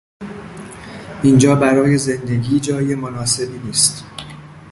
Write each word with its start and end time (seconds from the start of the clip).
اینجا 1.23 1.55
برای 1.55 1.97
زندگی 1.97 2.59
جای 2.59 2.95
مناسبی 2.95 3.59
نیست. 3.59 4.05